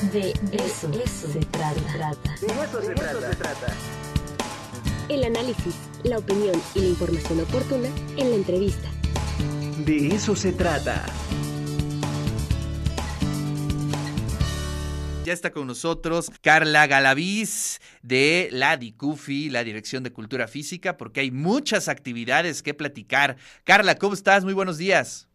[0.00, 2.34] De eso, se, trata.
[2.40, 3.76] De eso, se, trata.
[5.10, 8.88] El análisis, la opinión y la información oportuna en la entrevista.
[9.84, 11.04] De eso se trata.
[15.22, 21.20] Ya está con nosotros Carla Galaviz de la DICUFI, la Dirección de Cultura Física, porque
[21.20, 23.36] hay muchas actividades que platicar.
[23.64, 24.44] Carla, ¿cómo estás?
[24.44, 25.28] Muy buenos días.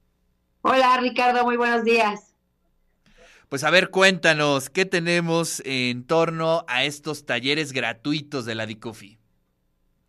[0.63, 2.34] Hola Ricardo, muy buenos días.
[3.49, 9.19] Pues a ver, cuéntanos, ¿qué tenemos en torno a estos talleres gratuitos de la DICUFI?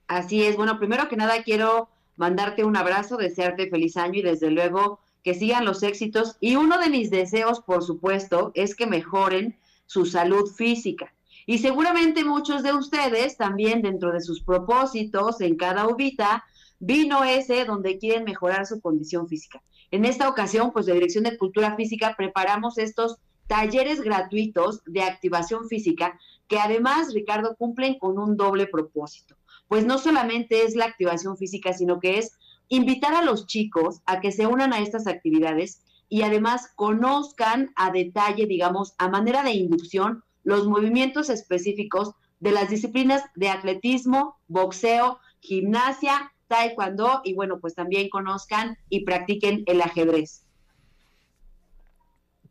[0.08, 4.50] Así es, bueno, primero que nada quiero mandarte un abrazo, desearte feliz año y desde
[4.50, 6.36] luego que sigan los éxitos.
[6.40, 11.12] Y uno de mis deseos, por supuesto, es que mejoren su salud física.
[11.44, 16.44] Y seguramente muchos de ustedes también dentro de sus propósitos en cada ubita
[16.78, 19.62] vino ese donde quieren mejorar su condición física.
[19.90, 25.68] En esta ocasión, pues de Dirección de Cultura Física preparamos estos talleres gratuitos de activación
[25.68, 26.18] física
[26.48, 29.36] que además, Ricardo, cumplen con un doble propósito.
[29.68, 32.38] Pues no solamente es la activación física, sino que es
[32.68, 37.90] invitar a los chicos a que se unan a estas actividades y además conozcan a
[37.90, 45.18] detalle, digamos, a manera de inducción, los movimientos específicos de las disciplinas de atletismo, boxeo,
[45.40, 50.45] gimnasia, taekwondo y bueno, pues también conozcan y practiquen el ajedrez.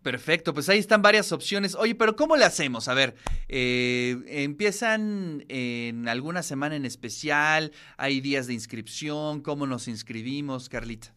[0.05, 1.73] Perfecto, pues ahí están varias opciones.
[1.73, 2.89] Oye, pero ¿cómo le hacemos?
[2.89, 3.15] A ver,
[3.49, 7.71] eh, ¿empiezan en alguna semana en especial?
[7.97, 9.41] ¿Hay días de inscripción?
[9.41, 11.15] ¿Cómo nos inscribimos, Carlita?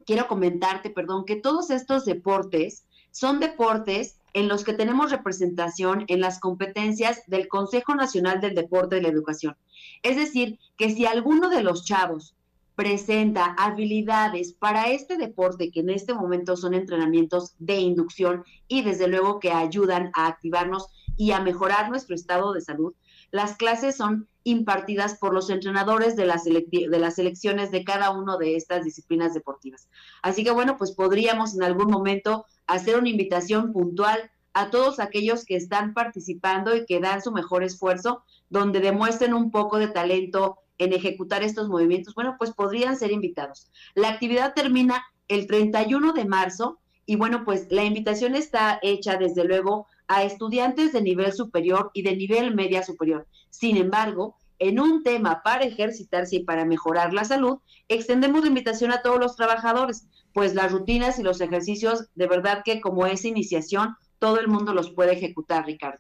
[0.05, 6.21] Quiero comentarte, perdón, que todos estos deportes son deportes en los que tenemos representación en
[6.21, 9.55] las competencias del Consejo Nacional del Deporte y la Educación.
[10.03, 12.35] Es decir, que si alguno de los chavos
[12.79, 19.09] presenta habilidades para este deporte, que en este momento son entrenamientos de inducción y desde
[19.09, 22.93] luego que ayudan a activarnos y a mejorar nuestro estado de salud,
[23.31, 28.37] las clases son impartidas por los entrenadores de las, de las selecciones de cada una
[28.37, 29.89] de estas disciplinas deportivas.
[30.21, 35.45] Así que bueno, pues podríamos en algún momento hacer una invitación puntual a todos aquellos
[35.45, 40.57] que están participando y que dan su mejor esfuerzo, donde demuestren un poco de talento
[40.77, 43.69] en ejecutar estos movimientos, bueno, pues podrían ser invitados.
[43.95, 49.43] La actividad termina el 31 de marzo y bueno, pues la invitación está hecha desde
[49.43, 53.27] luego a estudiantes de nivel superior y de nivel media superior.
[53.49, 58.91] Sin embargo, en un tema para ejercitarse y para mejorar la salud, extendemos la invitación
[58.91, 63.25] a todos los trabajadores, pues las rutinas y los ejercicios, de verdad que como es
[63.25, 65.99] iniciación, todo el mundo los puede ejecutar, Ricardo.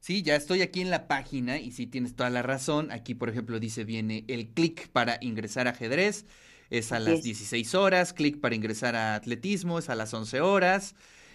[0.00, 2.90] Sí, ya estoy aquí en la página y sí tienes toda la razón.
[2.92, 6.24] Aquí, por ejemplo, dice viene el clic para ingresar a ajedrez,
[6.70, 10.94] es a las 16 horas, clic para ingresar a atletismo es a las 11 horas.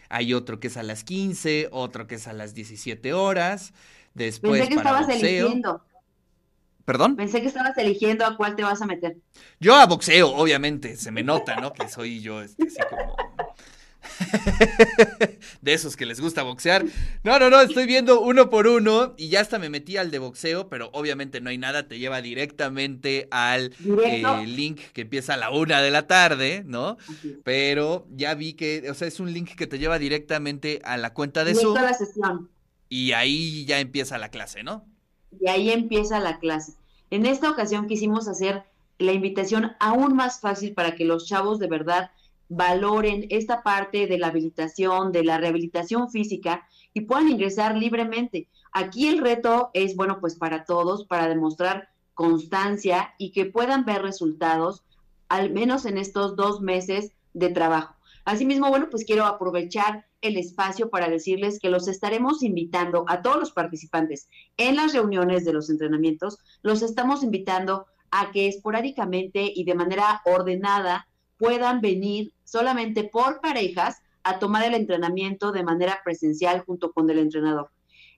[0.10, 3.74] Hay otro que es a las 15, otro que es a las 17 horas.
[4.14, 5.84] Después Pensé que estabas eligiendo.
[6.86, 7.16] ¿Perdón?
[7.16, 9.18] Pensé que estabas eligiendo a cuál te vas a meter.
[9.60, 11.72] Yo a boxeo, obviamente, se me nota, ¿no?
[11.72, 13.16] Que soy yo, este, así como
[15.62, 16.86] de esos que les gusta boxear.
[17.24, 20.20] No, no, no, estoy viendo uno por uno y ya hasta me metí al de
[20.20, 23.74] boxeo, pero obviamente no hay nada, te lleva directamente al
[24.06, 26.98] eh, link que empieza a la una de la tarde, ¿no?
[27.44, 31.14] Pero ya vi que, o sea, es un link que te lleva directamente a la
[31.14, 31.76] cuenta de Zoom.
[31.76, 32.50] la sesión.
[32.90, 34.86] Y ahí ya empieza la clase, ¿no?
[35.40, 36.74] Y ahí empieza la clase.
[37.10, 38.64] En esta ocasión quisimos hacer
[38.98, 42.12] la invitación aún más fácil para que los chavos de verdad
[42.50, 48.48] valoren esta parte de la habilitación, de la rehabilitación física y puedan ingresar libremente.
[48.72, 54.02] Aquí el reto es, bueno, pues para todos, para demostrar constancia y que puedan ver
[54.02, 54.84] resultados,
[55.30, 57.96] al menos en estos dos meses de trabajo.
[58.26, 63.38] Asimismo, bueno, pues quiero aprovechar el espacio para decirles que los estaremos invitando a todos
[63.38, 69.66] los participantes en las reuniones de los entrenamientos, los estamos invitando a que esporádicamente y
[69.66, 76.62] de manera ordenada puedan venir solamente por parejas a tomar el entrenamiento de manera presencial
[76.62, 77.72] junto con el entrenador.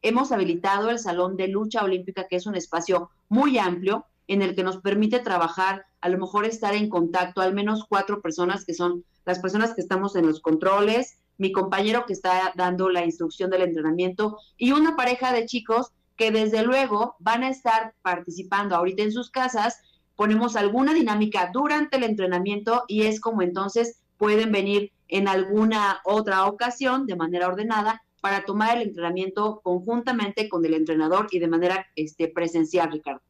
[0.03, 4.55] Hemos habilitado el Salón de Lucha Olímpica, que es un espacio muy amplio en el
[4.55, 8.73] que nos permite trabajar, a lo mejor estar en contacto, al menos cuatro personas que
[8.73, 13.49] son las personas que estamos en los controles, mi compañero que está dando la instrucción
[13.49, 19.03] del entrenamiento y una pareja de chicos que desde luego van a estar participando ahorita
[19.03, 19.81] en sus casas
[20.15, 26.45] ponemos alguna dinámica durante el entrenamiento y es como entonces pueden venir en alguna otra
[26.45, 31.85] ocasión de manera ordenada para tomar el entrenamiento conjuntamente con el entrenador y de manera
[31.95, 33.21] este, presencial, Ricardo.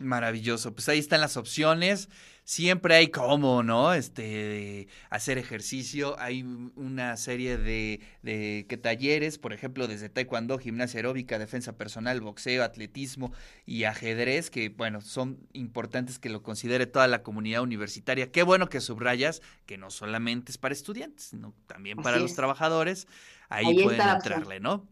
[0.00, 2.08] Maravilloso, pues ahí están las opciones
[2.44, 3.94] siempre hay cómo, ¿no?
[3.94, 10.98] Este, hacer ejercicio, hay una serie de, de que talleres, por ejemplo, desde taekwondo, gimnasia
[10.98, 13.32] aeróbica, defensa personal, boxeo, atletismo
[13.64, 18.30] y ajedrez, que, bueno, son importantes que lo considere toda la comunidad universitaria.
[18.30, 23.06] Qué bueno que subrayas que no solamente es para estudiantes, sino también para los trabajadores.
[23.48, 24.88] Ahí pueden entrarle, ¿no?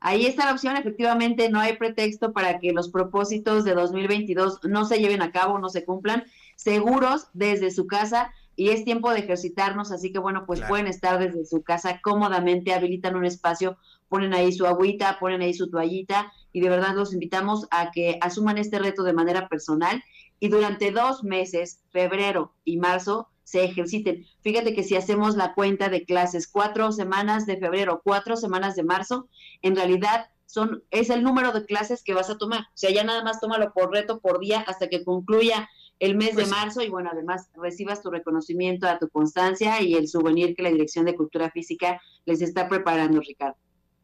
[0.00, 4.84] Ahí está la opción, efectivamente no hay pretexto para que los propósitos de 2022 no
[4.84, 6.24] se lleven a cabo, no se cumplan,
[6.56, 11.20] seguros desde su casa y es tiempo de ejercitarnos, así que bueno, pues pueden estar
[11.20, 13.76] desde su casa cómodamente, habilitan un espacio,
[14.08, 18.18] ponen ahí su agüita, ponen ahí su toallita y de verdad los invitamos a que
[18.20, 20.02] asuman este reto de manera personal.
[20.40, 24.26] Y durante dos meses, febrero y marzo, se ejerciten.
[24.42, 28.82] Fíjate que si hacemos la cuenta de clases, cuatro semanas de febrero, cuatro semanas de
[28.82, 29.26] marzo,
[29.62, 32.60] en realidad son, es el número de clases que vas a tomar.
[32.60, 35.66] O sea, ya nada más tómalo por reto por día hasta que concluya
[35.98, 39.94] el mes de pues marzo y bueno, además recibas tu reconocimiento a tu constancia y
[39.94, 43.56] el souvenir que la Dirección de Cultura Física les está preparando, Ricardo.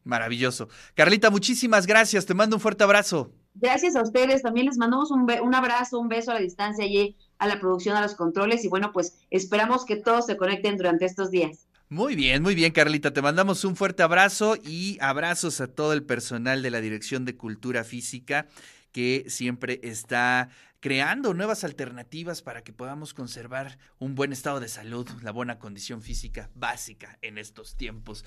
[0.03, 0.69] Maravilloso.
[0.95, 2.25] Carlita, muchísimas gracias.
[2.25, 3.31] Te mando un fuerte abrazo.
[3.53, 4.41] Gracias a ustedes.
[4.41, 7.97] También les mandamos un, un abrazo, un beso a la distancia allí a la producción,
[7.97, 11.67] a los controles y bueno, pues esperamos que todos se conecten durante estos días.
[11.89, 13.13] Muy bien, muy bien, Carlita.
[13.13, 17.37] Te mandamos un fuerte abrazo y abrazos a todo el personal de la Dirección de
[17.37, 18.47] Cultura Física
[18.91, 20.49] que siempre está
[20.85, 26.03] creando nuevas alternativas para que podamos conservar un buen estado de salud, la buena condición
[26.03, 28.23] física básica en estos tiempos.